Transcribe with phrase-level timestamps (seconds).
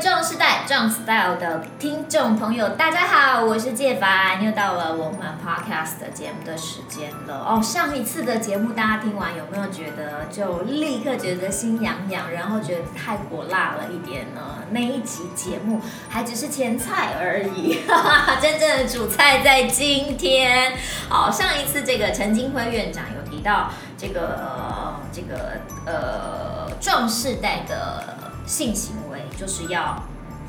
[0.00, 7.44] 壮世代壮 style 的听众朋友，大家好，我是介凡，又到了我们 podcast 的节目的时间了。
[7.46, 14.40] 哦，上一次的节目大家听完有没有觉得就立刻觉得心痒痒，然后觉得太火辣了一点呢？
[14.70, 15.78] 那一集节目
[16.08, 20.72] 还只是前菜而已，哈哈，真正的主菜在今天。
[21.10, 29.09] 好，上一次这个陈金辉院长有提到这个这个呃壮世代的性行为。
[29.40, 30.02] 就是要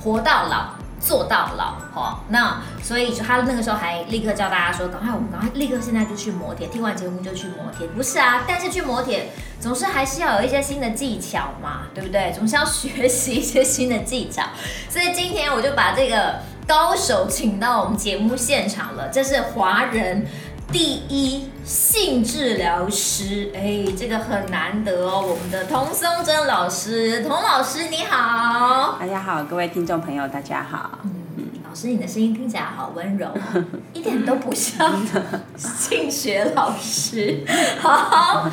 [0.03, 7.87] 活到老，做到老，哦，那所以他那个时候还立刻叫大家说，赶快我们赶快立刻现在就去磨铁，听完节目就去磨铁。
[7.87, 9.31] 不是啊，但是去磨铁
[9.61, 12.33] 总是还是要有一些新的技巧嘛，对不对？
[12.35, 14.43] 总是要学习一些新的技巧。
[14.89, 20.27] 所以今天我就把这个高手请到我们节目现场了，这是华人。
[20.71, 25.21] 第一性治疗师，哎，这个很难得哦。
[25.21, 30.99] 我们的童松珍老师，童老师你好，大家好，各位听众朋友大家好。
[31.03, 33.27] 嗯，老师你的声音听起来好温柔，
[33.93, 34.95] 一点都不像
[35.57, 37.45] 性学老师。
[37.81, 38.49] 好，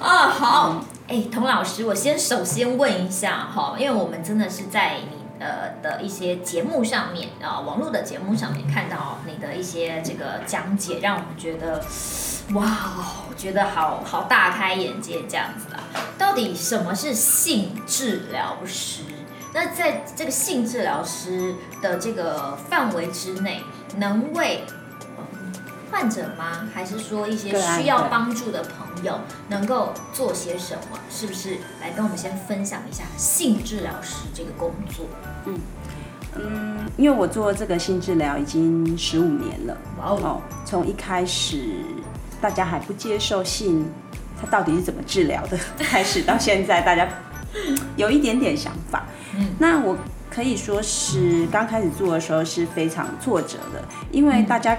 [0.00, 5.21] 啊好，哎，童老师，我先首先问一下哈，因为我们真的是在你。
[5.42, 11.84] 呃的一些节目上面啊，网络的节目上面看到你的一些这个讲解，让我们觉得
[12.54, 12.66] 哇，
[13.36, 15.82] 觉得好好大开眼界这样子啊。
[16.16, 19.02] 到底什么是性治疗师？
[19.52, 23.62] 那在这个性治疗师的这个范围之内，
[23.96, 24.64] 能为
[25.90, 26.68] 患者吗？
[26.72, 28.91] 还是说一些需要帮助的朋友
[29.48, 30.98] 能够做些什么？
[31.10, 35.06] 是不是来跟我们先分享一下性治疗师这个工作？
[35.46, 35.58] 嗯
[36.34, 39.76] 嗯，因为我做这个性治疗已经十五年了。
[40.00, 41.62] 哦，从一开始
[42.40, 43.86] 大家还不接受性，
[44.40, 47.06] 它到底是怎么治疗的， 开始到现在大家
[47.96, 49.04] 有一点点想法。
[49.36, 49.96] 嗯，那我
[50.30, 54.78] 可以说是刚开始做的时候是非常挫折的，因为大家。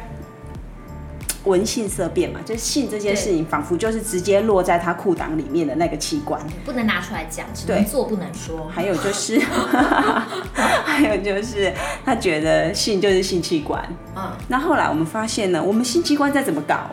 [1.45, 8.67] 闻性色变嘛，就是性这件事情，仿佛就是直接落在他裤裆里面的那个器官，不能拿出来讲，只能做不能说。
[8.73, 9.37] 还有就是，
[10.85, 11.73] 还有就是，
[12.05, 13.83] 他觉得性就是性器官。
[14.15, 16.91] 嗯，那后来我们发现呢，我们性器官再怎么搞，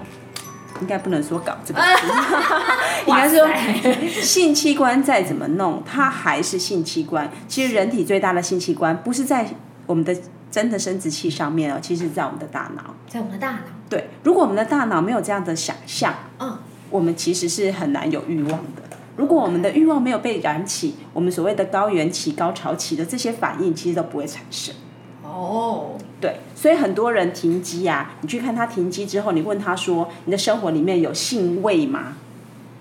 [0.80, 1.86] 应该不能说搞这个词，
[3.06, 3.48] 应该说
[4.20, 7.30] 性器官再怎么弄，它还是性器官。
[7.46, 9.46] 其实人体最大的性器官不是在
[9.86, 10.16] 我们的。
[10.50, 13.60] 真的生殖器上面哦，其实在我们的大脑，在我们的大脑。
[13.88, 16.58] 对，如果我们的大脑没有这样的想象，嗯，
[16.90, 18.82] 我们其实是很难有欲望的。
[19.16, 24.74] 如果我们的欲望没有被燃起，我们所谓的高原期、高潮期的这些反应，其实都不会产生。
[25.22, 32.14] 哦，对，所以很多人停机啊，你去看他停机之后，你问他说：“你的生活里面有性味吗？”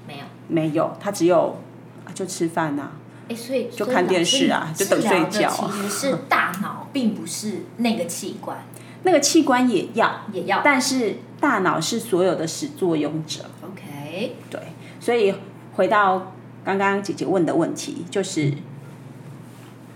[0.08, 1.58] 没有，没有，他只有
[2.14, 2.92] 就吃饭呐。
[3.30, 5.50] 哎，所以就看电视啊，就等睡觉。
[5.50, 8.58] 其实是大脑，并不是那个器官。
[9.04, 13.46] 那个器官也要，也要，但是大脑是所有的始作俑者。
[13.64, 14.60] OK，对。
[15.00, 15.34] 所以
[15.76, 16.34] 回到
[16.66, 18.54] 刚刚姐姐问的问题，就是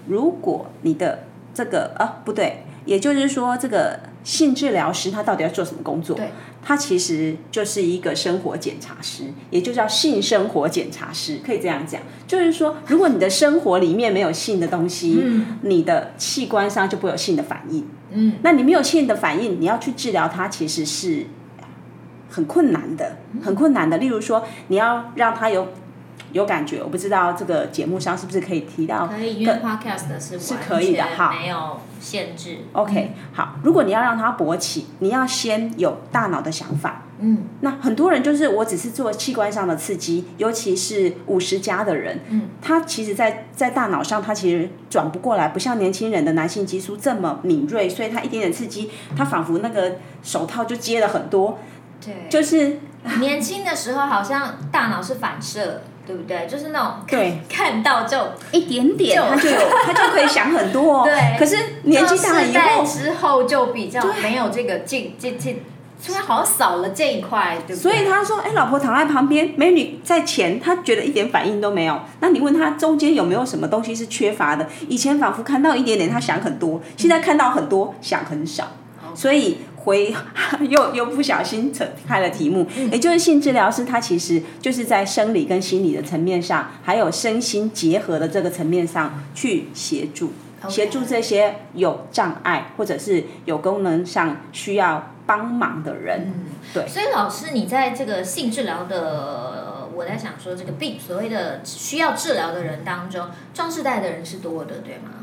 [0.08, 4.13] 如果你的这个啊不对，也就是说这个。
[4.24, 6.16] 性治疗师他到底要做什么工作？
[6.16, 6.30] 对，
[6.64, 12.02] 他其实就是一个生活检查师，也就叫性生活检查师，可以这样讲。
[12.26, 17.86] 就是说，如果你的生活里面没有性的东西，嗯，你的器官上就不会有性的反应。
[18.12, 21.26] 嗯，那你没有性的反应，你要去治疗它，其实是
[22.30, 23.98] 很困难的，很困难的。
[23.98, 25.68] 例如说，你要让他有。
[26.34, 29.08] 有感觉，我不知道这个节目上是不是可以提到？
[29.08, 32.58] 可以，因为 podcast 是是可以的哈，没有限制。
[32.74, 37.04] OK，好，如果你要让它勃起，你要先有大脑的想法。
[37.20, 51.60] 嗯，那很多人就是我只是做器官上的刺激，尤其是五十加的人，嗯，他其实在在大脑上他其实转不过来，不像年轻人的男性激素这么敏锐，所以他一点点刺激，他仿佛那个手套就接了很多。
[52.04, 52.80] 对，就是
[53.20, 55.84] 年轻的时候好像大脑是反射。
[56.06, 56.46] 对不对？
[56.48, 58.18] 就是那种对，看到就
[58.52, 61.04] 一点点，他就有他就可以想很多哦。
[61.08, 65.64] 对，可是年纪大了以后之后就比较没有这个进进进，
[66.06, 67.92] 突然好像少了这一块，对不对？
[67.92, 72.00] 所以他说：“哎，老婆躺在旁边，美女在前，他觉得一点反应都没有。
[72.20, 74.68] 那你问他中间有没有什么东西是缺乏的？
[74.90, 78.68] 以前仿佛看到一点点，他想很多；现在看到很多，想很少。
[79.16, 80.14] 所以。”回
[80.70, 90.32] 又又不小心扯开了题目，也就是性治疗师，他其实就是在生理跟心理的层面上，还有身心结合的这个层面上去协助，
[90.70, 96.34] 协助这些有障碍或者是有功能上需要帮忙的人。
[96.74, 105.23] 对，所以老师，你在这个性治疗的，我在想说，这个病所谓的需要治疗的人当中，壮世代的人是多的，对吗？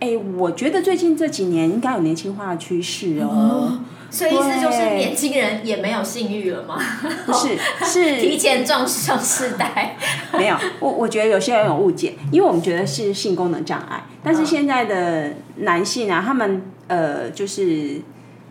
[0.00, 3.28] 哎，我觉得最近这几年应该有年轻化的趋势哦。
[3.30, 3.80] 哦
[4.12, 6.76] 所以意思就是年轻人也没有性欲了吗？
[7.26, 9.96] 不是，是提前撞上世代。
[10.32, 18.00] 没有，我我觉得有些人有误解，因为我们觉得是性功能障碍，但是现在的男性啊，他们呃，就是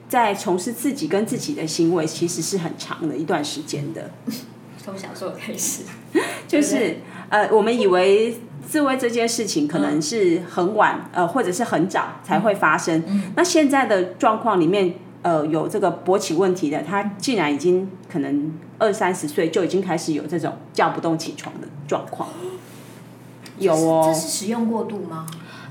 [0.08, 4.12] 在从事自己跟自己的行为，其实是很长的一段时间的。
[4.82, 5.84] 从小时候开始，
[6.48, 8.38] 就是呃，我们以为
[8.70, 13.04] 自慰这件事情可能是很晚，呃，或者是很早才会发生。
[13.08, 14.94] 嗯，那现在的状况里面。
[15.22, 22.30] 呃，有这个勃起问题的，他竟然已经可能二三十岁就已经开始有这种叫不动起床的状况，
[23.58, 24.04] 有哦。
[24.08, 25.28] 这是使用过度吗？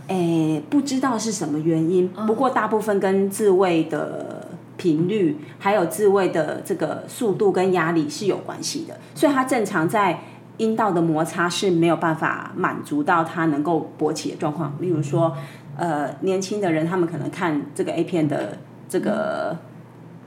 [0.08, 10.20] 诶，不知道是什么原因，不过大部分跟自慰的频率，还有自慰的这个速度跟压力是有关系的，所以他正常在
[10.58, 14.76] 阴道的摩擦是没有办法满足到他能够勃起的状况。
[14.78, 15.34] 例如说，
[15.76, 18.58] 呃，年轻的人他们可能看这个 A 片的。
[18.90, 19.54] 这个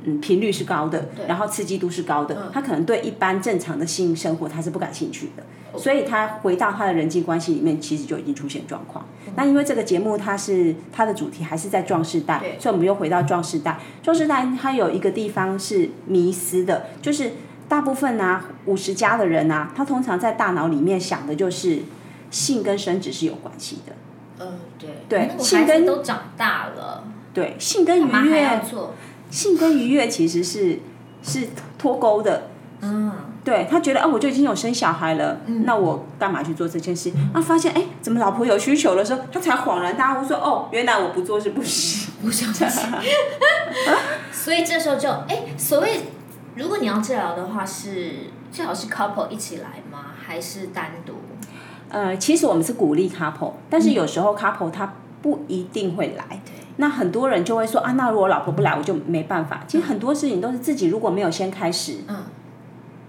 [0.04, 5.42] 嗯频率是高的，然后刺激度是高的，嗯、他可能对一般正常的性生活他是不感兴趣的，
[5.74, 9.04] 嗯、所以他回到他的人际关系里面，其实就已经出现状况。
[9.26, 13.80] 嗯、那因为这个节目它是它的主题还是在壮世代，所以我们又回到壮世代。
[14.04, 17.32] 壮世代它有一个地方是迷失的，就是
[17.72, 21.84] 大部分啊五十加的人啊，他通常在大脑里面想的就是
[22.30, 23.94] 性跟生殖是有关系的。
[24.40, 27.06] 嗯，对，对，性跟都长大了。
[27.34, 28.62] 对，性跟愉悦，
[29.30, 30.80] 性跟愉悦其实是
[31.24, 31.48] 是
[31.78, 32.50] 脱钩的。
[32.82, 33.10] 嗯，
[33.42, 37.10] 对他觉得，哦，我就已经有生小孩了，嗯、那我干嘛去做这件事？
[37.34, 42.68] 那、嗯、发现，哎，怎么老婆有需求的时候，他才恍然大悟，说，哦，原来我不做是不行，不想做。
[44.34, 46.02] 所以这时候就，哎，所谓
[46.56, 48.14] 如果你要治疗的话，是
[48.52, 50.08] 最好是 couple 一起来吗？
[50.22, 51.14] 还是单独？
[51.90, 56.26] 呃，其实我们是鼓励 couple，但是有时候 couple 他不一定会来。
[56.30, 56.40] 嗯
[56.78, 59.62] 那很多人就会说啊，那如果老婆不来，我就没办法。
[59.68, 62.24] 其实很多事情都是自己如果没有先开始，嗯，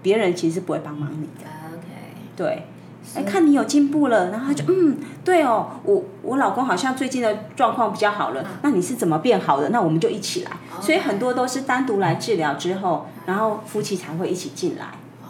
[0.03, 1.49] 别人其实是不会帮忙你的。
[1.73, 1.87] OK，
[2.35, 2.67] 对，
[3.15, 8.45] 哎，看你有进步了，然后他就嗯，对哦，我我老公好像最近的状况比较好了。
[8.61, 9.69] 那你是怎么变好的？
[9.69, 10.51] 那我们就一起来。
[10.81, 14.85] 所以很多都是单独来治疗之后，然后夫妻才会一起进来。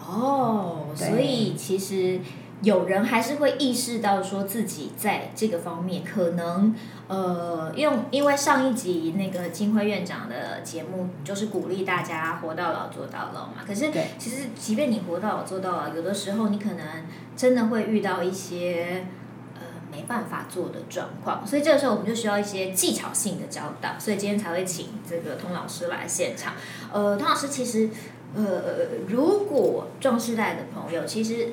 [0.08, 2.20] 哦，所以其实。
[2.64, 6.74] 有人还是会意识到说自己在这个方面可能，
[7.06, 13.56] 呃，用因为上一集那个金辉院长的节目就是鼓励大家活到老做到老嘛。
[13.66, 16.86] 可是其实即便你活到老做到老，有的时候你可能
[17.36, 19.06] 真的会遇到一些
[19.54, 19.60] 呃
[19.92, 26.54] 没办法做的状况，所以这个时候我们就需要一些技巧性的教导，所以今天才会请这个童老师来现场。
[26.92, 27.90] 呃，童老师其实
[28.34, 28.42] 呃，
[29.06, 31.48] 如果壮世代的朋友其实。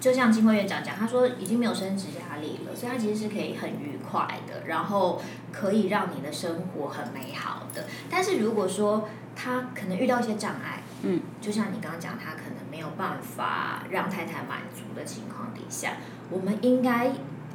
[0.00, 5.20] 就像金辉院长讲，他说已经没有升职压力了，所以他其实是可以很愉快的，然后
[5.52, 7.84] 可以让你的生活很美好的。
[8.08, 15.94] 但是如果说他可能遇到一些障碍，嗯，就像你刚刚讲，他可能没有办法让太太满足的情况底下，
[16.30, 17.12] 我们应该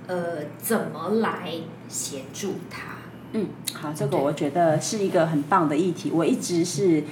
[0.08, 1.54] 呃怎么来
[1.88, 2.96] 协助他？
[3.32, 7.04] 嗯，好，这个我觉得是一个很棒的议题，我一直是。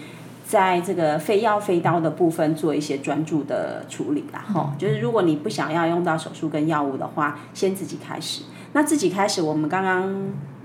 [0.51, 8.43] 在这个非药非刀的部分做一些专注的处理啦，吼、嗯，就是如果你不想要用到手术跟药物的话，先自己开始。
[8.73, 10.13] 那自己开始，我们刚刚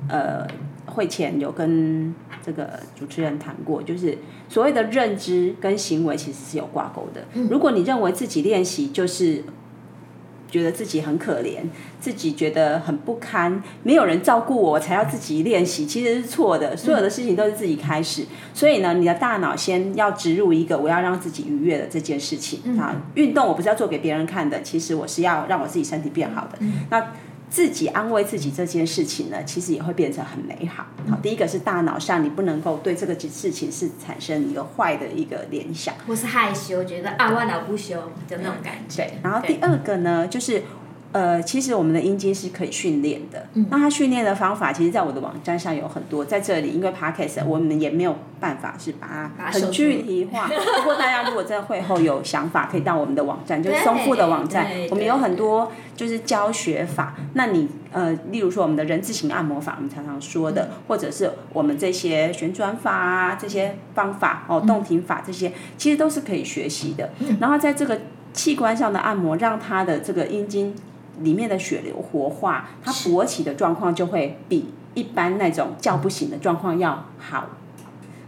[0.09, 0.45] 呃
[0.87, 2.13] 会前有跟
[2.45, 7.25] 这个主持人谈过，就是所谓的认知跟行为其实是有挂钩的。
[7.35, 9.45] 嗯、如果你认为自己练习就是。
[10.51, 11.59] 觉得自己很可怜，
[12.01, 16.77] 自己觉得很不堪，没有人照顾我，我才要自己练习，其实是错的。
[16.77, 22.95] 所有的事情都是自己开始，嗯、所以呢，你的大脑先要植入一个我要让自己愉悦的这件事情、嗯、啊。
[23.15, 26.59] 运动我不是要做给别人看的，其实我是要让我自己身体变好的。
[26.61, 27.07] 嗯、那。
[27.49, 30.87] 自己安慰自己这件事情呢，其实也会变成很美好。
[31.09, 37.97] 好，第一个是大脑上你不能够对这个事情是产生一个坏的一个联想，或是害羞，觉得啊，万老不休
[38.29, 39.05] 的那种感觉。
[39.05, 40.63] 对，然后第二个呢，就是。
[41.17, 43.47] 呃，其实我们的阴茎是可以训练的。
[43.55, 46.23] 嗯、那它训练的方法，其实，在我的网站上有很多。
[46.23, 50.47] 在这里，因为 Podcast 我们也没有办法是把它很具体化。
[50.47, 54.67] 不过，大家如果在会后有想法，可以到我们的网站，就是松富的网站。
[54.91, 57.15] 我们有很多就是教学法。
[57.33, 67.09] 那你呃，例如说我们的人字形按摩法，我们常常说的，嗯、或者是我们这些旋转法啊，这些方法哦，动停法这些，其实都是可以学习的。
[67.21, 67.99] 嗯、然后在这个
[68.35, 70.75] 器官上的按摩，让它的这个阴茎。
[71.21, 77.49] 里面的血流活化，它勃起的状况就会比一般那种叫不醒的状况要好。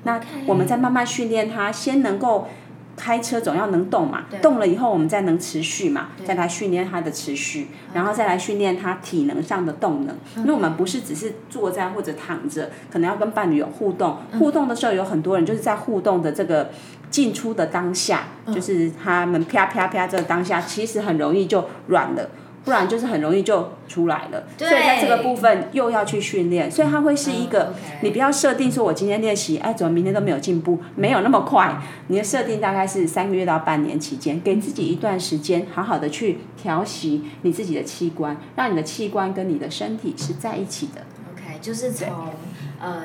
[0.05, 2.49] 那我们再慢慢训练它，先能够
[2.97, 10.17] 开车总要能动嘛，动了以后我们再能持续嘛，再来训练它的持续，然后再来训练它体能上的动能。
[10.37, 14.17] 因为我们不是只是坐在或者躺着，可能要跟伴侣有互动。
[14.39, 16.71] 互动的时候有很多人就是在互动的这个
[17.11, 22.31] 进出的当下，就是他们啪啪啪这个当下，其实很容易就软了。
[22.69, 27.73] 不然就是很容易就出来了，所以在这个部分又要去训练，所以它会是一个，
[28.03, 30.79] 你不要设定说我今天练习，哎，怎么明天都没有进步？
[30.95, 41.01] 没有那么快，你的设定大概是三个月到半年期间，给自己一段时间，好好的去调息你自己的器官，让你的器官跟你的身体是在一起的。
[41.33, 42.07] OK，就是从
[42.79, 43.01] 呃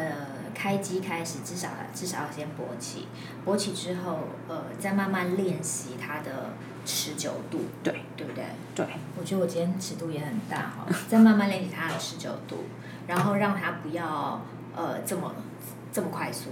[0.63, 3.09] 开机开始，至少至少要先勃起，
[3.45, 6.53] 勃起之后，呃，再慢慢练习它的。
[6.85, 8.43] 持久度，对对不对？
[8.75, 8.85] 对，
[9.17, 12.65] 我觉得我今天尺度也很大哈，再慢慢练习它的持久度，
[13.07, 14.41] 然后让它不要
[14.75, 15.33] 呃这么
[15.93, 16.49] 这么快速。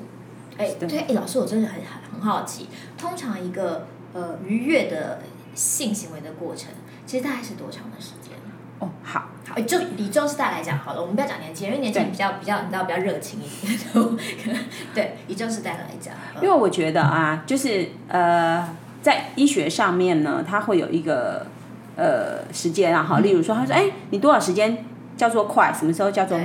[0.58, 5.22] 哎，对，哎，老师，我真的很很很好奇，通常一个呃愉悦的
[5.54, 6.70] 性行为的过程，
[7.06, 8.32] 其实大概是多长的时间？
[8.82, 14.58] 哦，好，好，就以壮士代来讲好了，我们不要讲年轻人，因为年轻人比较比较你知道比较热情一点，
[14.94, 18.68] 对，以壮士代来讲，因为我觉得啊，就是呃。
[19.04, 21.48] 在医学上面呢，它会有一个
[21.96, 24.86] 呃时间啊，好，例如说，他说，哎，你多少时间
[25.18, 26.40] 叫做快，什么时候叫做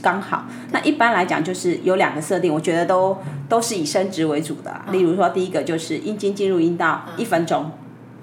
[0.00, 0.44] 刚好？
[0.70, 3.18] 那一般来讲，就是有两个设定，我觉得都
[3.48, 4.80] 都是以生殖为主的。
[4.92, 7.72] 例如说，第一个就是阴茎进入阴道一分钟，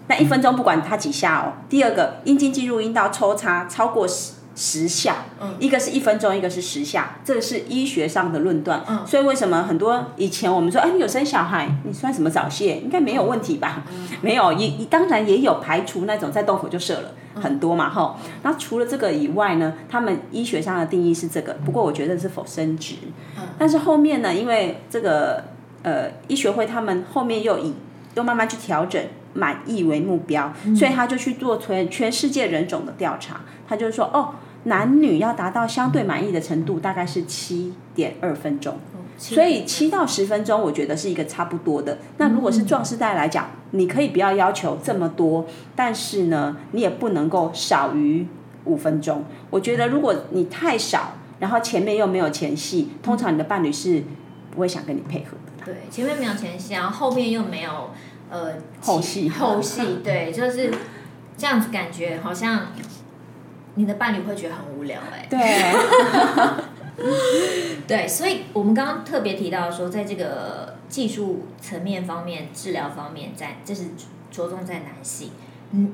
[0.07, 1.53] 那一分钟不管它几下哦。
[1.69, 4.33] 第二个，阴茎进入阴道抽插超过十。
[4.57, 5.25] 十下，
[5.59, 8.81] 一个是一分钟，一个是十下，这个是医学上的论断。
[8.87, 12.77] 嗯，所以为什么很多以前我们说，哎，你有生小孩，你算什么早泄？
[12.77, 13.83] 应该没有问题吧？
[14.21, 18.15] 没有，也当然也有排除那种在洞口就射了很多嘛，哈。
[18.43, 22.95] 那除了这个以外呢，他们医学上的定义是这个，不过我觉得是否生殖。
[23.57, 25.43] 但是后面呢，因为这个
[25.83, 27.73] 呃医学会他们后面又以
[28.15, 29.01] 又慢慢去调整
[29.33, 34.35] 满意为目标，所以他就去做全全世界人种的调查，他就是说哦。
[34.67, 38.79] 男女要达到相对满意的程度，大概是七点二分钟，
[39.15, 41.99] 所以七到十分钟，我觉得是一个差不多的。
[42.17, 45.45] 那如果是壮士代来讲，你可以不要要求这么多，
[45.75, 48.25] 但是呢，你也不能够少于
[48.63, 49.25] 五分钟。
[49.51, 54.01] 我觉得如果你太少，然后前面又没有前戏，通常你的伴侣是
[54.49, 55.54] 不会想跟你配合的。
[55.65, 57.89] 对，前面没有前戏，然后后面又没有
[58.29, 60.71] 呃后戏，后戏 对，就是
[61.35, 62.67] 这样子，感觉好像。
[63.77, 65.75] 你的伴侣会觉得很无聊哎、欸，
[66.95, 73.87] 对， 对，所以我们刚刚特别提到说，在这个技术层面方面、治疗方面，在这是
[74.31, 75.31] 着重在男性，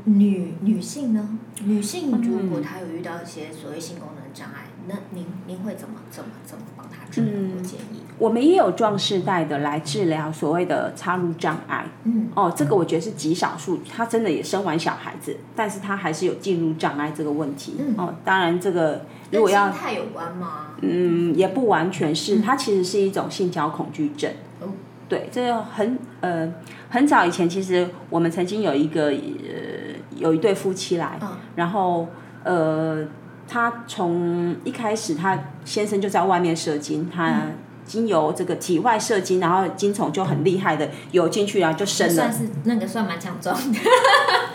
[0.03, 1.39] 女女性呢？
[1.63, 7.33] 女性如果她有遇到一些所谓性功能障碍，那您您会怎么怎么怎么帮她治疗？
[7.57, 8.00] 我建议。
[8.21, 19.01] 我们也有壮士代的来治疗所谓的插入障碍，嗯，哦，这个我觉得是极少数，他真的也生完小孩子，但是他还是有进入障碍这个问题，嗯，哦，当然这个
[19.31, 20.67] 如果要跟心态有关吗？
[20.81, 24.71] 嗯，也不完全是，它其实是一种性交恐惧症，嗯，
[25.09, 26.53] 对，这个很呃
[26.91, 29.15] 很早以前，其实我们曾经有一个呃
[30.15, 32.07] 有一对夫妻来，嗯，然后
[32.43, 33.03] 呃
[33.47, 37.47] 他从一开始他先生就在外面射精，他。
[37.91, 42.13] 嗯经由这个体外射精，然后精虫就很厉害的游进去，然后就生了。
[42.13, 43.79] 算是那个算蛮强壮的，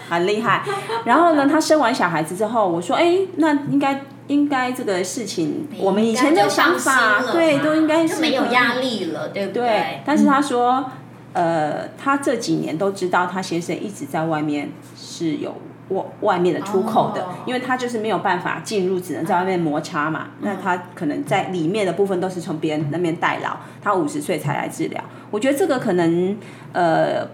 [0.08, 0.64] 很厉害。
[1.04, 10.00] 然后呢，他生完小孩子之后，我说：“哎，那应该应该这个事情，我们以前的想法，对，都应该是没有压力了，对不对？”对。
[10.06, 10.90] 但是他说，
[11.34, 15.54] 呃，他这几年都知道他先生一直在外面是有。
[15.88, 20.30] 外外面的出口的，因为他就是没有办法进入，只能在外面摩擦嘛。
[20.40, 25.02] 那他可能在里面的部分都是从别人那边代劳，他五十岁才来治疗。
[25.30, 26.36] 我觉得这个可能
[26.72, 27.28] 呃，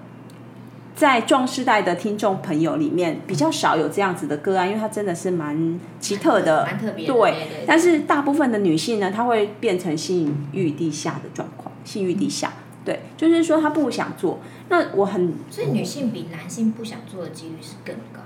[0.94, 7.06] 在壮世代的听众朋友里面比较少有这样子的个案，因为他真的是蛮奇特的，蛮特别。
[7.06, 12.52] 对，但是大部分的女性呢，她会变成性欲低下的状况，性欲低下。
[12.84, 14.40] 对，就是说她不想做。
[14.68, 18.20] 那我很，所以女性比男性不想做的几率是更高。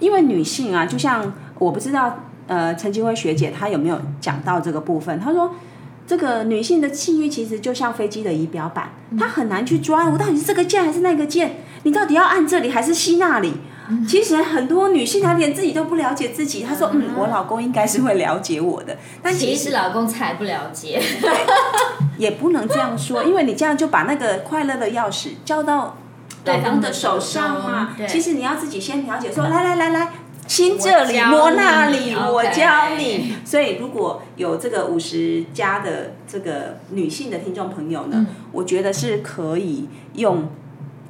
[0.00, 5.18] 因为女性啊，就像我不知道，呃，陈金辉学姐她有没有讲到这个部分？
[5.20, 5.54] 她说，
[6.06, 11.56] 这个女性的气欲其实就像飞机的仪表板，她很难去抓，我到底是这个键还是那个键？
[11.82, 13.54] 你到底要按这里还是吸那里？
[14.08, 16.62] 其实很多女性她连自己都不了解自己。
[16.62, 21.00] 她说，嗯，我老公应该是会了解我的，但其实老公才不了解。
[21.20, 21.30] 对，
[22.18, 25.96] 也不能这样说，因为你这样就把那个快乐的钥匙交到。
[26.46, 30.12] 对方的手上嘛，其实你要自己先了解说，说来来来来，
[30.46, 33.34] 亲这里摸那里，我教你。
[33.44, 40.48] 所以如果有这个五十加的这个女性的听众朋友呢，嗯、我觉得是可以用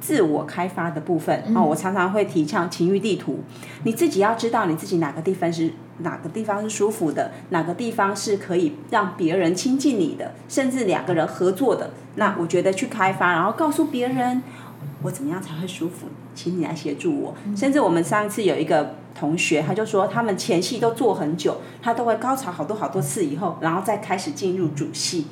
[0.01, 3.43] 自我开发的部分，嗯、哦，我常常会提倡情欲地图，
[3.83, 14.43] 你自己要知道你自己哪个地方是哪个地方是舒服的，哪个地方是可以让别人亲近你的，甚至两个人合作的，那我觉得去开发，然后告诉别人
[15.07, 17.33] 我怎么样才会舒服，请你来协助我。
[17.45, 25.27] 嗯、甚至我们上次有一个同学，他就说他们前戏都做很久，他都会高潮好多好多次以后，然后再开始进入主戏。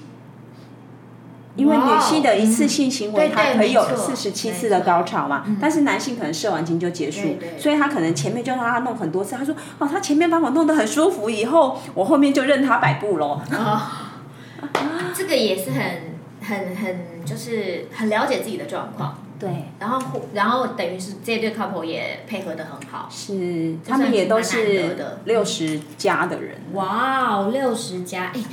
[1.58, 9.36] 因为女性的一次性行为，它可以有四十七次的高潮嘛，但是男性可能射完精就结束，所以他可能前面就让他弄很多次。
[9.36, 13.82] 他说：“哦，他前面帮我弄得很舒服，以后我后面就任他摆布喽。”哦，
[15.14, 15.84] 这个也是很
[16.42, 19.18] 很很就是很了解自己的状况。
[19.40, 26.58] 对，然后然后等于是这对 couple 也配合的很好，是他们也都是六十加的人。
[26.74, 28.32] 哇哦，六十加！
[28.34, 28.44] 哎，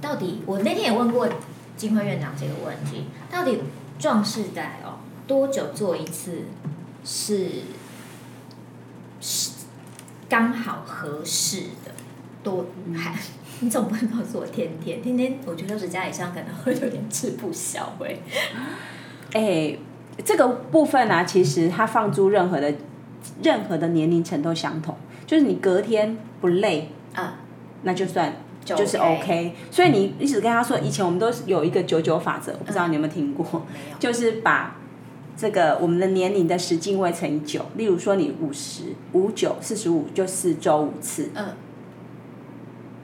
[0.00, 1.28] 到底我那天也问过。
[1.74, 3.58] 金辉院长这个问题，到底
[3.98, 6.42] 壮士代哦多久做一次
[7.02, 7.48] 是
[9.20, 9.52] 是
[10.28, 11.90] 刚好合适的？
[12.44, 13.18] 多还、嗯、
[13.60, 15.38] 你总不能告诉我天天天天？
[15.44, 18.16] 我觉得六十加以上可能会有点吃不消哎。
[19.32, 19.76] 哎，
[20.24, 22.72] 这个部分呢、啊，其实它放租任何的
[23.42, 24.94] 任何的年龄层都相同，
[25.26, 27.38] 就是你隔天不累啊，
[27.82, 28.34] 那就算。
[28.64, 33.66] 就是 OK，所以你一直跟他说，以前我们都有一个九九法则，我不知道你有没有听过？
[33.98, 34.76] 就是把
[35.36, 41.30] 这个我们的年龄的十进位乘以九，例如说你五十五九四十五，就四周五次。
[41.34, 41.46] 嗯。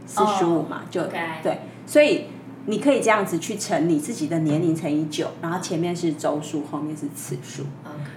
[0.07, 2.27] 四十五嘛，就对，所以
[2.69, 7.65] 你可以这样子去乘你自己的年龄乘以九，然后前面是周数，后面是次数。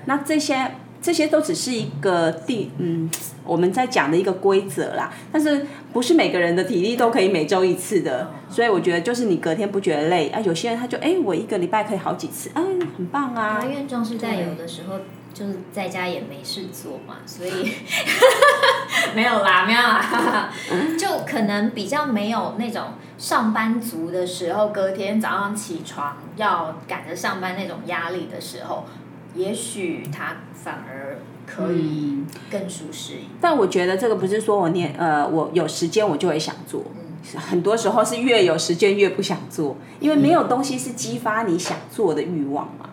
[0.05, 0.71] 那这些。
[1.03, 3.09] 这些都只是一个第，嗯，
[3.43, 5.11] 我们在讲的一个规则啦。
[5.31, 10.39] 但是不是每个人的体力都可以每周一次的，所以我觉得就是你隔天不觉得累啊。
[10.41, 12.61] 有些人他就哎，我一个礼拜可以好几次，哎，
[12.95, 13.65] 很棒啊。
[13.65, 14.99] 因为壮世代有的时候
[15.33, 17.51] 就是在家也没事做嘛， 所以
[19.15, 20.51] 没有啦，没有啦，
[20.97, 28.85] 就可能比较没有那种上班族的时候，隔天早上起床要赶着上班那种压力的时候。
[29.33, 31.17] 也许他反而
[31.47, 42.89] 可以更舒适一点，但我觉得这个不是说我念呃，我有时间我就会想做，嗯、很多时候是越有时间越不想做，因为没有东西是激发你想做的欲望嘛。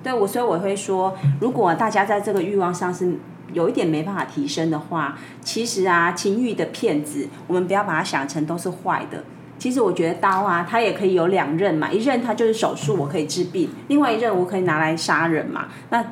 [0.00, 3.12] 嗯、对我，所以我会说，如果大家在这个欲望上是
[3.52, 9.24] 有一点没办法提升的话，其实啊，情欲的骗子，我们不要把它想成都是坏的。
[9.58, 15.66] 其实我觉得刀啊，它也可以有两刃嘛，一刃它就是手术，我可以治病；另外一刃我可以拿来杀人嘛。
[15.90, 16.02] 那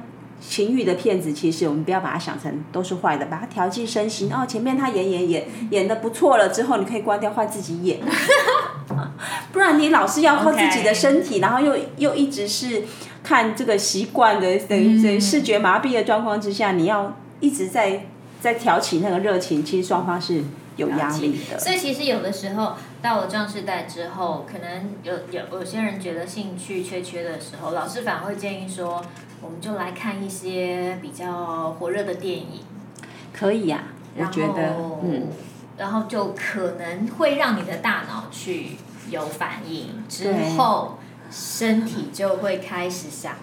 [0.41, 4.31] 情欲的骗子，其实我们不要把它想成都是坏的，把它调剂身心。
[4.33, 8.01] 哦，前面他演演演演的不错了之后，你可以关掉，换自己演。
[9.53, 12.83] 不然你老是要靠自己的身体.然后又又一直是
[13.23, 18.07] 看这个习惯的等于等于视觉麻痹的状况之下，你要一直在
[18.41, 20.43] 在挑起那个热情，其实双方是。
[20.79, 29.05] 有压力的，所以其实有的时候到了壮士代之后，可能有有有些人觉得兴趣缺缺的时候，老师反而会建议说，
[29.43, 32.61] 我们就来看一些比较火热的电影，
[33.33, 35.27] 可以呀、啊，我觉得，嗯，
[35.77, 38.77] 然后就可能会让你的大脑去
[39.11, 40.97] 有反应，之后
[41.31, 43.35] 身体就会开始想。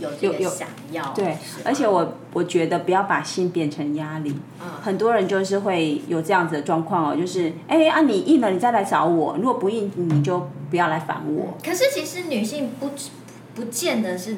[0.00, 4.36] 有这个想要，对，而且我我觉得不要把性变成压力。
[4.60, 11.56] 嗯，很多人就是会有这样子的状况哦，就是哎啊，你硬了，你再来找我；如果不硬，你就不要来烦我。
[11.64, 12.90] 可是其实女性不
[13.54, 14.36] 不见得是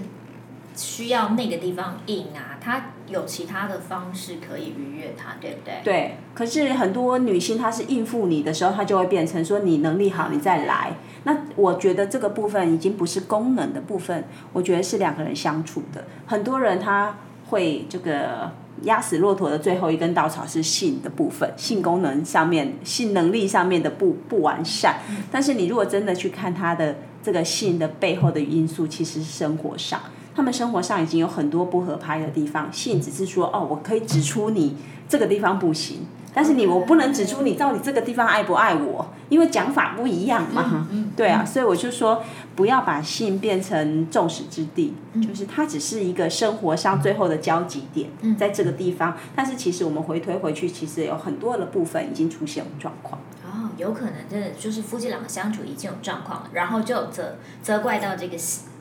[0.76, 5.74] 需要那个地方硬啊，她有其他的方式可以愉悦他，对不对？
[5.84, 10.92] 对，可是很多女性她是应付你的时候，她就会变成说你能力好，你再来。
[11.24, 16.04] 那我觉得这个部分已经不是功能的部分，我觉得是两个人相处的。
[16.26, 17.18] 很多人他
[17.48, 18.50] 会这个
[18.84, 25.00] 压死骆驼的最后一根稻草是性的部分，性功能上面、性能力上面的不不完善。
[25.30, 30.00] 但是你如果真的去看他的这个性的背后的因素，其实是生活上，
[30.34, 32.72] 他们生活上已经有很多不合拍的地方。
[32.72, 34.76] 性只是说哦，我可以指出你
[35.08, 36.06] 这个地方不行。
[36.32, 40.86] 但是你我不能指出你到底这个地方爱不爱我，因为讲法不一样嘛。
[41.16, 42.22] 对啊，所以我就说
[42.54, 44.94] 不要把性变成众矢之的，
[45.26, 49.16] 就是它只是一个生活上最后的交集点，在这个地方。
[49.34, 53.20] 但是其实我们回推回去，其实有很多的部分已经出现状况。
[53.44, 58.38] 哦，有可能真的就是夫妻两个相处已经有状况了，然后就责责怪到这个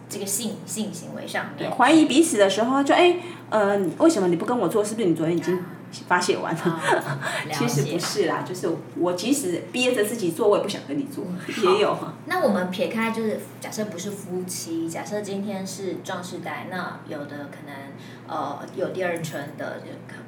[0.09, 3.17] 这个性性行为上面，怀疑彼此的时候就哎，
[3.49, 4.83] 嗯、呃，为什么你不跟我做？
[4.83, 5.63] 是不是你昨天已经？
[6.07, 6.61] 发泄完了。
[6.63, 11.39] 哦、其实不是啦，就是我即使憋着自己做，我也不想跟你做，嗯、
[11.73, 11.97] 也有。
[12.27, 17.73] 那我们撇开，就是假设不是夫妻，假设今天是壮士代，那有的可能
[18.27, 19.81] 呃有第二春的，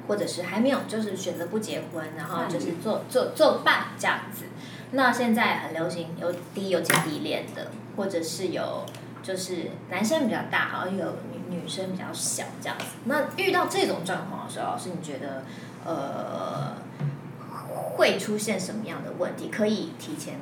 [0.08, 4.46] 或者是还没有，就是选择不结婚，然后就是做做做伴这样子。
[4.90, 8.84] 那现在很流行有第一有姐弟恋的，或者是有
[9.22, 12.84] 就是男生比较大，然后有女女生比较小这样子。
[13.04, 15.44] 那遇到这种状况的时候，老师你觉得
[15.84, 16.74] 呃
[17.94, 19.48] 会出现什么样的问题？
[19.48, 20.34] 可以提前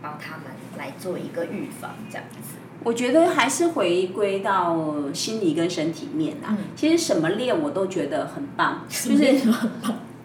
[0.00, 0.46] 帮他们
[0.78, 2.56] 来做一个预防这样子。
[2.82, 6.48] 我觉得还是回归到心理跟身体面啊。
[6.50, 9.40] 嗯、其实什么练我都觉得很棒，就是。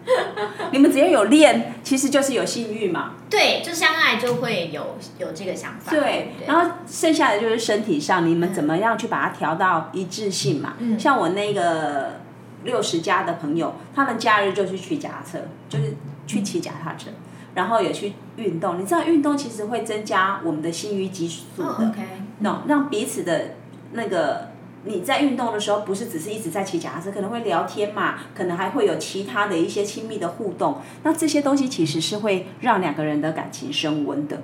[0.72, 3.14] 你们只要有练，其实就是有性欲嘛。
[3.28, 5.90] 对，就相爱就会有有这个想法。
[5.90, 6.00] 对，
[6.38, 10.74] 对然后剩下的就是身体上，你们怎么样去把它调到一致性嘛？
[10.78, 12.20] 嗯、像我那个
[12.64, 17.10] 六十加的朋友，他们假日就去骑脚踏车，就是去骑脚踏车，
[17.54, 18.80] 然后也去运动。
[18.80, 21.92] 你知道运动其实会增加我们的性欲激素的。
[22.40, 23.54] 那让彼此的
[23.92, 24.55] 那个。
[24.86, 30.80] 你在运动的时候，不是只是一直在骑脚踏车，可能会聊天嘛，可能还会有其他的一些亲密的互动。
[31.02, 34.36] 那这些东西其实是会让两个人的感情升温的。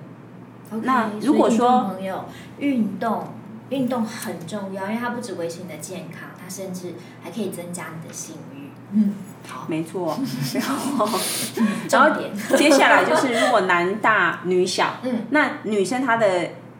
[0.72, 2.24] Okay, 那如果说朋友
[2.58, 3.28] 运动，
[3.68, 8.70] 运动很重要，因为它不只维持你的健康，它甚至还可以增加你的性欲。
[8.94, 9.14] 嗯，
[9.46, 10.18] 好，没错。
[10.54, 11.08] 然后，
[11.88, 16.26] 然后接下来就是如果男大女小，嗯，那女生她的。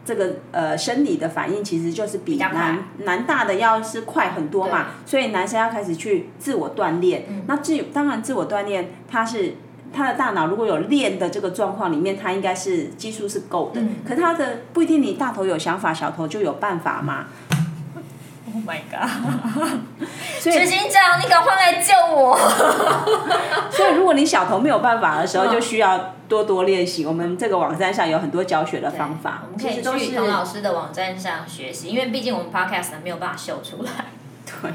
[0.05, 7.25] 这个呃生理的反应其实就是比男男大的要是快很多嘛，所以男生要开始去自我锻炼。
[7.29, 9.55] 嗯、那自当然自我锻炼，他是
[9.93, 13.81] 他的大脑如果有练的这个状况里面，他应该是技术是够的。
[13.81, 17.27] 嗯、可他的不一定，你大头有想法，小头就有办法嘛。
[18.55, 19.09] Oh my god！
[20.43, 22.37] 所以执行长，你赶快来救我。
[23.71, 27.05] 所以如果你小头没有办法的时候，就需要多多练习。
[27.05, 31.87] 我们这个网站上有很多教学的方法，我们可以去童老师的网站上学习。
[31.87, 33.91] 因为毕竟我们 podcast 没有办法秀出来。
[34.45, 34.71] 对。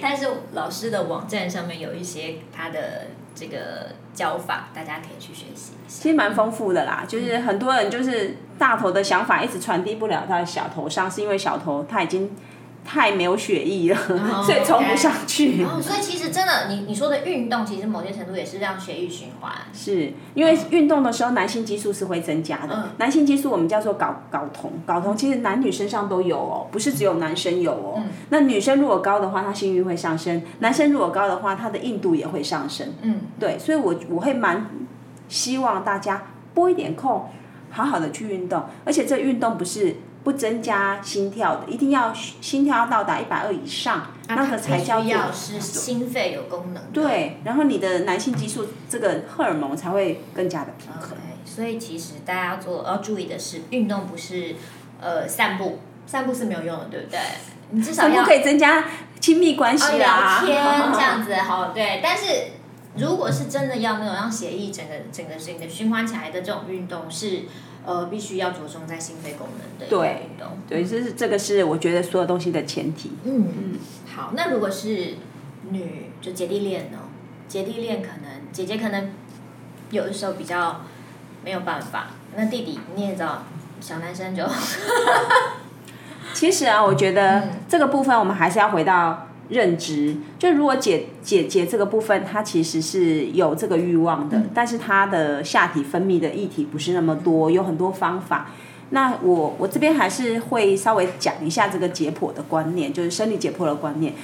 [0.00, 5.74] 但是老师的网站上面有一些他的这个教法，大家可以去学习。
[5.86, 12.34] 其实蛮丰富的啦，就是很多人就是大头的想法一直传递不了他的小头上，是因为小头他已经。
[12.84, 15.62] 太没有血液了，oh, 所以冲不上去。
[15.64, 19.52] 哦，所以其实真的，你你说的运动，其实某些程度也是让血液循环。
[19.72, 22.74] 是因为运动的时候，男性激素是会增加的。
[22.74, 27.94] 嗯、男性激素我们叫做睾睾酮，睾酮其实男女身上都有哦，不是只有男生有哦。
[27.98, 32.88] 嗯、那女生如果高的话，她性欲会上升；男生如果高的话，他的硬度也会上升。
[33.02, 34.66] 嗯，对，所以我我会蛮
[35.28, 37.26] 希望大家拨一点空，
[37.70, 39.96] 好好的去运动，而且这运动不是。
[40.24, 46.80] 不增加心跳的，一定要心跳要到达一百二以上，啊、那个才叫做是心肺有功能。
[46.92, 51.10] 对，然后你的男性激素这个荷尔蒙才会更加的平衡。
[51.10, 54.54] Okay, 所以其实大家要做要注意的是，运动不是
[55.00, 57.18] 呃散步，散步是没有用的，对不对？
[57.70, 58.84] 你至少要可以增加
[59.18, 61.98] 亲密关系啊，聊天这样子好对。
[62.00, 62.52] 但是
[62.96, 67.40] 如果是真的要那种让血液整个整个整个循环起来的这种运动是。
[67.84, 70.58] 呃，必须要着重在心肺功能的运动。
[70.68, 73.12] 对，这是这个是我觉得所有东西的前提。
[73.24, 73.78] 嗯嗯。
[74.14, 75.14] 好，那如果是
[75.70, 76.98] 女，就姐弟恋呢？
[77.48, 79.10] 姐弟恋可能姐姐可能
[79.90, 80.82] 有的时候比较
[81.44, 83.42] 没有办法，那弟弟你也知道，
[83.80, 84.44] 小男生就。
[86.32, 89.28] 其实啊，我觉得这个部分我们还是要回到。
[89.52, 98.50] 认知，就如果姐姐姐这个部分，她其实是有这个欲望的，嗯、但是她的下体分泌的液体不是那么多，有很多方法。
[98.90, 104.14] 那我我这边还是会稍微讲一下这个解剖的观念，就是生理解剖的观念。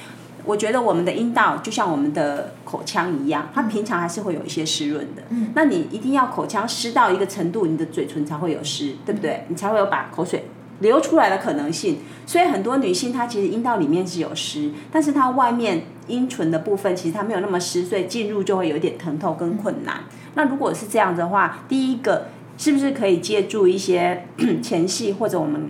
[0.45, 5.21] 我觉得我们的阴道就像我们的口腔一样，它平常还是会有一些湿润的。
[5.29, 9.43] 嗯，那你一定要口腔湿到一个程度，你的嘴唇才会有湿，对不对？
[9.49, 10.45] 你才会有把口水。
[10.79, 20.03] 流出来的可能性，所以很多女性她其实阴道里面是有湿，但是她外面阴唇的部分其实它没有那么湿，所以进入就会有一点疼痛跟困难。
[20.35, 24.25] 那如果是这样的话，第一个是不是可以借助一些
[24.63, 25.69] 前戏或者我们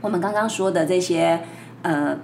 [0.00, 1.40] 我们刚刚说的这些
[1.82, 2.16] 呃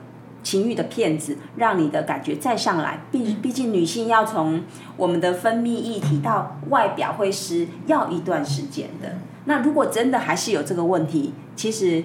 [0.42, 3.00] 情欲的片子，让你的感觉再上来？
[3.11, 4.62] 毕毕竟女性要从
[4.96, 9.16] 我们的分泌液体到外表会湿，要一段时间的。
[9.46, 12.05] 那如果真的还是有这个问题，其实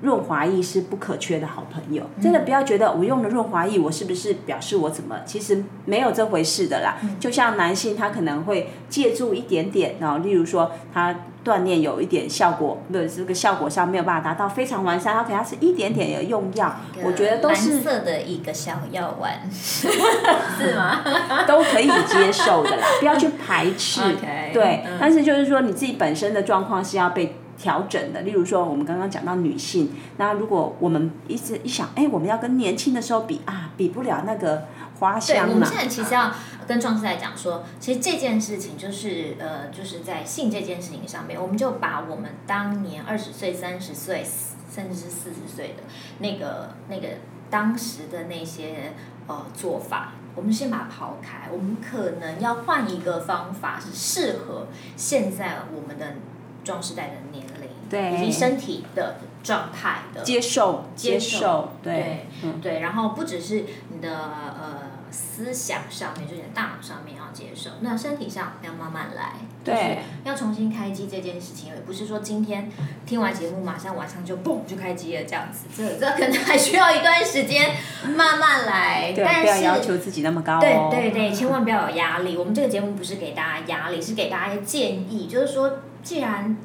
[0.00, 2.08] 润滑液是不可缺的好朋友。
[2.22, 5.20] 真的不要觉得我用了润滑液，我是不是表示我怎么？
[5.26, 6.96] 其实没有这回事的啦。
[7.20, 11.14] 就像男性，他可能会借助一点点，然后例如说他。
[11.44, 21.02] 锻炼有一点效果，对这个效果上没有办法达到非常完善，它可能是一点点的用药，我觉得都是蓝色的一个小药丸， 是吗？
[21.46, 24.00] 都可以接受的啦，不要去排斥。
[24.16, 28.22] Okay, 对、嗯，但是就是说你自己本身的状况是要被调整的。
[28.22, 34.64] 例如说，我们刚刚讲到女性，那如果我们一直一想，哎，我们要跟年轻的时候比啊，比不了那个。
[35.00, 36.32] 花香嘛，我们现在其实要
[36.68, 44.24] 跟壮世代讲说，其实这件事情就是呃，就是在性这件事情上面，我们就把我们当年二十岁、三十岁，
[44.72, 45.82] 甚至是四十岁的
[46.20, 47.08] 那个那个
[47.50, 48.92] 当时的那些
[49.26, 56.14] 呃做法，我们先把它抛开，我们可能要换一个方法，是适合现在我们的
[56.62, 57.43] 壮士代的年，
[57.88, 64.94] 对，以及身体的状态的接受，接受，对对、嗯、对，然后不只是你的呃。
[65.14, 69.34] 思想上面，就是你的大脑上面要接受，那身体上要慢慢来。
[69.62, 72.68] 对，就是、要重新开机这件事情，也不是说今天
[73.06, 77.76] 听完节目马上晚上就嘣就开机了这样子，这这可能还需要一段时间
[78.16, 79.12] 慢慢来。
[79.12, 80.88] 对，但是不要要求自己那么高、哦。
[80.90, 82.36] 对对对，千万不要有压力。
[82.36, 86.56] 我们这个节目不是给大家压力，是给大家建议，就是说，既然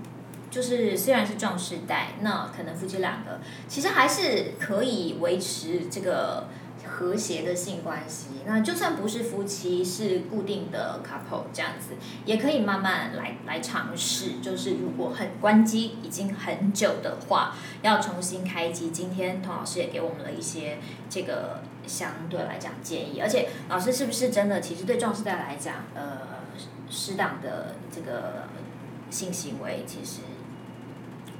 [0.49, 6.47] 就是虽然是壮士代，那可能夫妻两个其实还是可以维持这个。
[6.91, 11.93] 和谐的性关系，那就算不是夫妻，是固定的 couple 这样子，
[12.25, 14.39] 也可以慢慢来来尝试。
[14.41, 18.89] 就是如果很关机已经很久的话，要重新开机。
[18.89, 24.59] 今天童老师也给我们了一些这个相对来讲建议，而且老师是不是真的？
[24.59, 26.17] 其实对壮士代来讲，呃，
[26.89, 28.47] 适当的这个
[29.09, 30.21] 性行为其实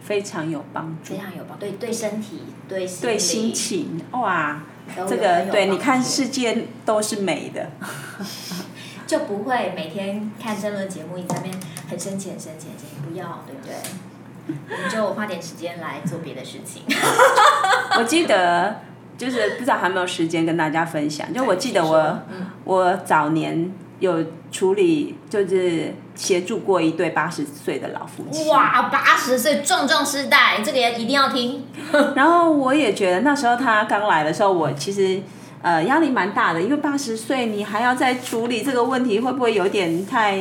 [0.01, 4.62] 非常有帮助，非常有帮，对对身体对心对心情哇。
[5.07, 7.69] 这个对，你看世界都是美的，
[9.05, 12.67] 就不会每天看这个节目，你在那边很生气很生气，
[13.07, 13.75] 不要，对不对？
[14.75, 16.81] 我们就花点时间来做别的事情。
[17.99, 18.77] 我记得，
[19.15, 21.97] 就是不知道还有没有时间跟大家分享，就我记得我，
[22.31, 23.71] 嗯、我早年。
[23.99, 28.49] 有处理，就是协助过一对八十岁的老夫妻。
[28.49, 31.65] 哇，八十岁壮壮世代，这个也一定要听。
[32.15, 35.21] 然后我也觉得那时候他刚来的时候，我其实
[35.62, 40.35] 呃压力蛮大的，因为八十岁你还要再处理这个问题，会不会有点太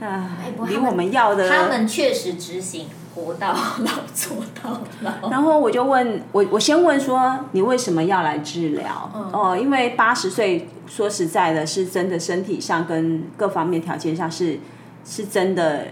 [0.00, 0.36] 啊？
[0.68, 1.50] 离、呃、我们要的。
[1.50, 2.88] 他们确实执行。
[3.24, 5.30] 活到老，做到老。
[5.30, 9.10] 然后我就问我，我先问说，你为什么要来治疗？
[9.14, 14.60] 嗯、哦，因为八十岁，说实在的，是真的身体上跟各方面条件上是
[15.04, 15.86] 是真的，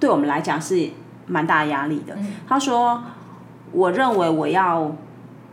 [0.00, 0.90] 对我们来讲是
[1.26, 2.14] 蛮大压力的。
[2.16, 3.02] 嗯、他说，
[3.72, 4.92] 我认为我要。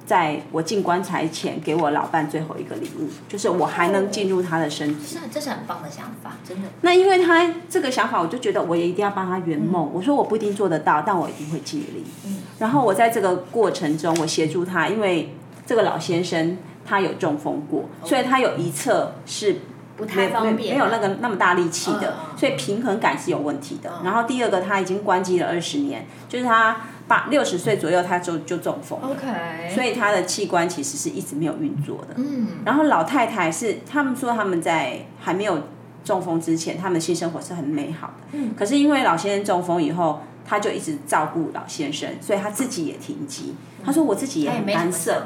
[0.05, 5.15] 在我进棺材前，给我老伴最后一个礼物，就是我还能进入他的身体。
[5.15, 6.67] 是，这是很棒的想法，真的。
[6.81, 9.85] 那因为他这个想法，我就觉得我也一定要帮他圆梦。
[9.85, 9.91] 嗯。
[9.93, 12.03] 我说我不一定做得到，但我一定会尽力。
[12.25, 12.39] 嗯。
[12.59, 15.33] 然后我在这个过程中，我协助他，因为
[15.65, 19.61] 这个老先生他有中风过，所以他有一侧是
[19.95, 23.89] 不太方便，没有那个那么大力气的，所以平衡感是有问题的。
[24.03, 26.75] 然后第二个，他已经关机了二十年，就是他。
[27.07, 29.69] 八六十岁左右，他就就中风了，okay.
[29.73, 32.15] 所以他的器官其实是一直没有运作的。
[32.15, 35.63] 嗯，然后老太太是他们说他们在还没有
[36.05, 38.27] 中风之前，他们的性生活是很美好的。
[38.31, 43.53] 嗯，可是因为老先生中风以后，他就一直照顾老先生，所以他自己也停机。
[43.85, 45.25] 他说我自己也很干涩，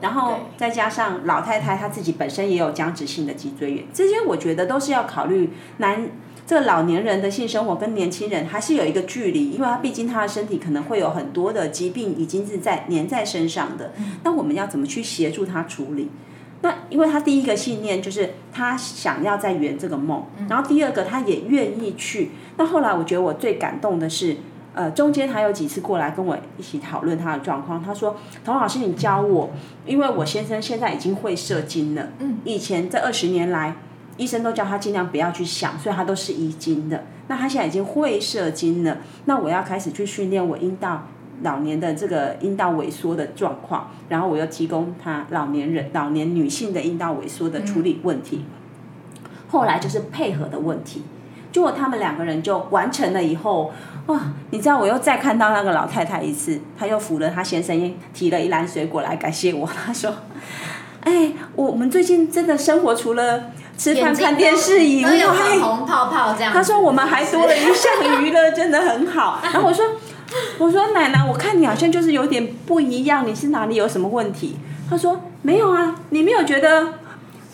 [0.00, 6.08] 然后再加上老太太她自己本身也有僵直性的脊椎炎，这些我觉得都是要考虑男。
[6.48, 13.92] 这个老年人的性生活跟年轻人还是有一个距离，因为他毕竟他的身体可能会有很多的疾病已经是在粘在身上的。
[14.24, 16.08] 那我们要怎么去协助他处理？
[16.62, 22.30] 那因为他第一个信念就是他想要再圆这个梦，然后第二个他也愿意去。
[22.56, 24.38] 那后来我觉得我最感动的是，
[24.72, 27.84] 呃，中间他有几次过来跟我一起讨论他的状况。
[27.84, 29.50] 他说：“童老师，你教我，
[29.84, 32.08] 因为我先生现在已经会射精了。
[32.20, 33.76] 嗯，以前这二十年来。”
[34.18, 37.04] 医生都叫他尽量不要去想，所以他都是遗精的。
[37.28, 41.06] 那他现在已经会射精了，那我要开始去训练我阴道
[41.42, 48.44] 老年的这个阴道萎缩的状况，然后我又提供他老年人、老年女性的阴道萎缩的处理问题。
[49.48, 51.02] 后来就是配合的问题，
[51.52, 53.70] 结果他们两个人就完成了以后，
[54.06, 54.20] 哇！
[54.50, 59.66] 你知道我又再看到那个老太太一次，她又扶了她先生，提了一篮水果来感谢我。
[59.66, 60.12] 她说
[61.04, 66.52] ：“哎，我们最近真的生活除了……”吃饭看电视以外，有红泡泡这样。
[66.52, 69.38] 他说我们还多了一项娱乐，真的很好。
[69.44, 69.86] 然后我说，
[70.58, 74.58] 我说奶奶，我看你好像就是有点不一样，你是哪里有什么问题？
[74.90, 76.94] 他说没有啊，你没有觉得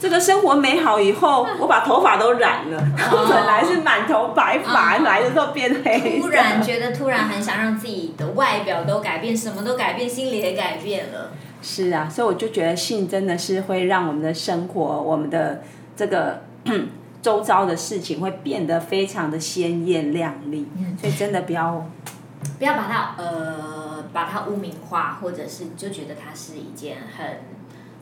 [0.01, 6.21] 这个生活美好以后，我把头发都染了，哦、本来是满头白发，来的时候变黑。
[6.23, 11.33] 突然觉得突然很想让自己的外表都改变，什么都改变，心里也改变了。
[11.61, 15.63] 是啊，所以我就觉得性真的是会让我们的生活，我们的
[15.97, 16.43] 这个
[17.23, 20.69] 周遭的事情会变得非常的鲜艳亮丽。
[20.77, 21.89] 嗯，所以真的不要
[22.59, 27.41] 不要把它呃把它污名化，或者是就觉得它是一件很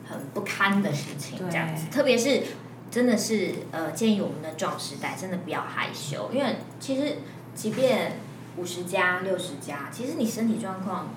[0.09, 1.87] 很不堪的事情这样子。
[1.89, 2.43] 特别是
[2.91, 7.17] 真的是呃建议我们的壮时代真的不要害羞，因为其实
[7.55, 8.13] 即便
[8.57, 11.09] 五十加六十加，其实你身体状况。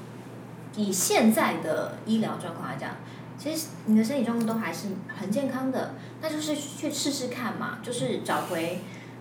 [0.79, 2.91] 以现在的医疗状况来讲，
[3.39, 8.79] 其实你的身体状况都还是很健康的，那就是去试试看嘛，就是找回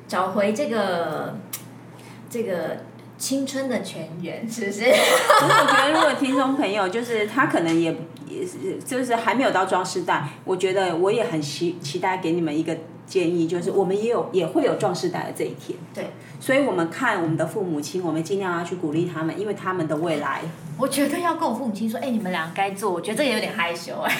[0.08, 1.38] 找回这个
[2.30, 2.78] 这个
[3.18, 4.82] 青春的泉源，是不是？
[4.82, 7.96] 可是我觉得，如果听众朋友就是他可能也
[8.28, 15.78] 也是就是还没有到装世代，我觉得我也很期期待给你们一个建议，就是我们也有也会有壮士代的这一天。
[15.94, 16.08] 对。
[16.40, 20.42] 所以我们看我们的父母亲，我们尽量要去鼓励他们，因为他们的未来。
[20.78, 22.92] 我绝对要跟我父母亲说，哎、你们俩该做。
[22.92, 24.14] 我觉得这也有点害羞哎。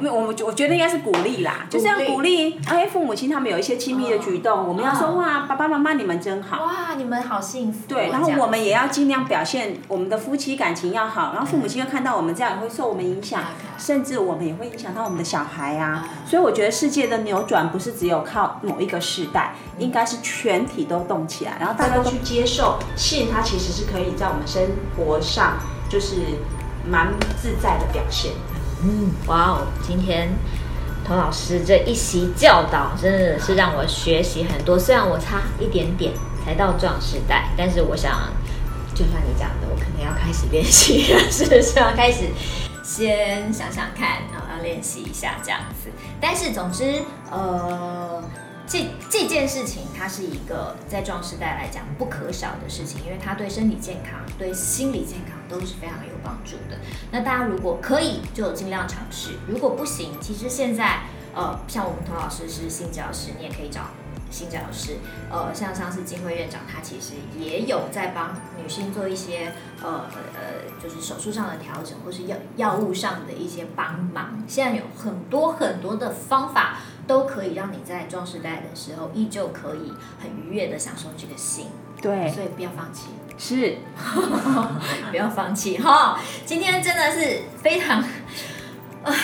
[0.00, 2.58] 没有，我我觉得应该是鼓励啦，就是要鼓励。
[2.66, 6.64] 哎，父母亲他们有一些亲密的举动，哦、我们要说哇，爸爸妈妈你们真好。
[6.64, 7.80] 哇，你们好幸福。
[7.88, 13.42] 对，然后我们也要尽量表现我们的夫妻感情要好，然后父母亲又看到我们这样，也会受我们影响，
[13.76, 16.08] 甚至我们也会影响到我们的小孩啊。
[16.26, 24.62] 所以我觉得世界的扭转不是只有靠某一个世代，应该是全体都动起来，然后大家都去接受性，它其实是可以在我们生
[24.96, 26.16] 活上就是
[26.86, 27.08] 蛮
[27.40, 28.32] 自在的表现。
[28.82, 30.28] 嗯，哇哦，今天
[31.04, 34.78] 童老师这一席教导真的是让我学习很多。
[34.78, 36.12] 虽然我差一点点
[36.44, 38.32] 才到壮时代，但是我想，
[38.94, 42.28] 就像你讲的，我可能要开始练习，是不是要开始
[42.82, 45.90] 先想想看，然后要练习一下这样子。
[46.20, 48.22] 但是总之，呃。
[48.68, 56.78] 这这件事情，它是一个在壮世代来讲不可少的事情，因为它对身体健康、对心理健康都是非常有帮助的。
[57.10, 61.00] 那大家如果可以，就尽量尝试；如果不行，其实现在
[61.34, 63.88] 呃，像我们童老师是性教师，你也可以找
[64.30, 64.98] 性教师。
[65.30, 69.50] 呃，像上次金辉院长，他其实也有在帮女性做一些
[69.82, 70.04] 呃
[70.34, 74.44] 呃，就是手术上的调整，或是药药物上的一些帮忙。
[74.46, 76.80] 现在有很多很多的方法。
[77.08, 79.92] 都可以让你在壮世代的时候，依旧可以
[80.22, 81.66] 很愉悦的享受这个性。
[82.00, 83.08] 对，所以不要放弃。
[83.36, 83.78] 是，
[85.10, 86.20] 不要放弃哈！
[86.44, 88.00] 今天真的是非常，
[89.02, 89.14] 啊，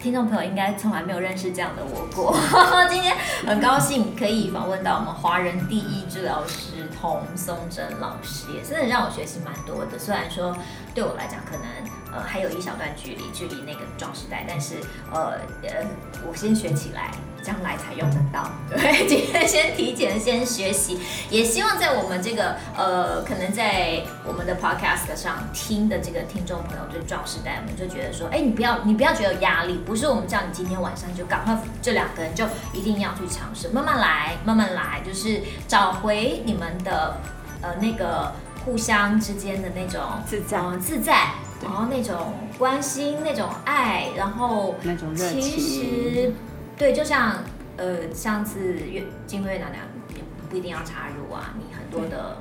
[0.00, 2.34] 听众朋友应该从来没有认识这样的我过。
[2.88, 9.98] 今天很高兴可以访问到我们华人第一治疗师童松珍老师，也真的让我学习蛮多的。
[9.98, 10.56] 虽然说
[10.94, 11.97] 对我来讲可能。
[12.18, 14.76] 呃，还有一小段距离，距离那个壮时代，但是
[15.12, 15.86] 呃呃，
[16.26, 17.10] 我先学起来，
[17.42, 18.50] 将来才用得到。
[18.70, 20.98] 对， 今天先提前先学习，
[21.30, 37.16] 也希望在我们这个呃，可能在我们的 podcast 上听的这个听众朋友，对壮时代，我们就觉得说，哎，你不要你不要觉得有压力，不是我们叫你今天晚上就赶快这两个人就一定要去尝试，慢慢来，慢慢来，就是找回你们的
[37.62, 38.32] 呃那个
[38.64, 41.28] 互相之间的那种自在，呃，自在。
[41.60, 46.32] 然后那种关心，那种爱，然后那种热情，其实
[46.76, 47.42] 对，就像
[47.76, 49.82] 呃上次月金辉月娘娘，
[50.14, 52.38] 也不一定要插入啊，你很多的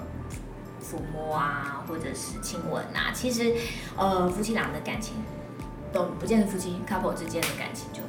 [0.80, 3.56] 抚摸啊，或者是亲吻啊，其实
[3.98, 5.16] 呃夫妻俩的感情
[5.92, 8.02] 都不见得，夫妻 couple 之间的感情就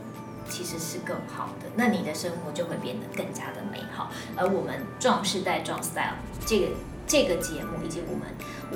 [0.46, 4.10] 其实是更好的，那你的生活就会变得更加的美好。
[4.36, 6.16] 而我们壮世代壮 style
[6.46, 6.66] 这个
[7.06, 8.28] 这个节目以及我们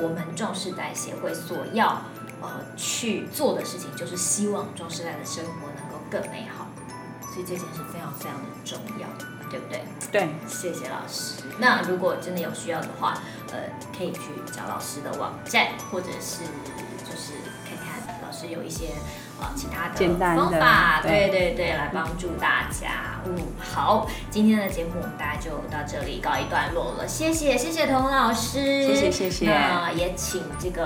[0.03, 2.01] 我们壮世代协会所要。
[2.43, 6.67] 呃，去做的事情就是希望中世代的生活能够更美好，
[7.33, 9.07] 所以这件事非常非常的重要，
[9.51, 9.85] 对不对？
[10.11, 11.43] 对，谢谢老师。
[11.59, 13.19] 那如果真的有需要的话，
[13.53, 13.59] 呃，
[13.97, 14.21] 可以去
[14.53, 16.45] 找老师的网站，或者是
[17.05, 17.33] 就是
[17.65, 18.89] 看看老师有一些。
[19.57, 23.19] 其他的方法，对对对，来帮助大家。
[23.27, 27.09] 嗯，好，今天的节目我们大家就到这里告一段落了。
[27.09, 29.51] 谢谢，谢谢童老师，谢谢谢谢。
[29.51, 30.85] 那也请这个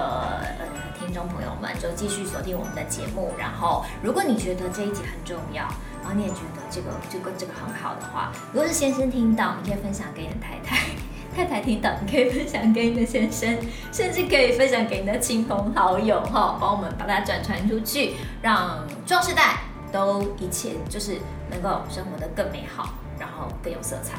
[0.59, 0.67] 呃
[1.07, 3.33] 听众朋友们就继续锁定我们的节目。
[3.39, 5.63] 然后，如果你觉得这一集很重要，
[6.03, 10.85] 然后你也觉得这个这个这个很好的话，如果是先生听到，你可以分享给你的太太。
[11.37, 13.59] 太太听到，你可以分享给你的先生，
[13.93, 19.59] 甚至可以分享给你的亲朋好友，哈，帮我们把它转传出去，让壮世代
[19.93, 21.19] 都一切就是
[21.51, 22.89] 能够生活得更美好，
[23.19, 24.15] 然后更有色彩。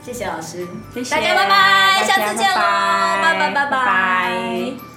[0.00, 3.50] 谢谢老师，谢谢大家拜拜，下次见喽，拜拜。
[3.52, 4.87] 拜拜